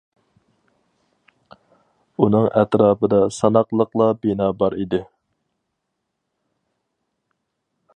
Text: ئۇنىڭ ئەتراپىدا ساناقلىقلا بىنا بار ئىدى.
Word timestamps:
ئۇنىڭ 2.17 2.49
ئەتراپىدا 2.61 3.21
ساناقلىقلا 3.37 4.09
بىنا 4.25 4.51
بار 4.65 4.79
ئىدى. 4.79 5.05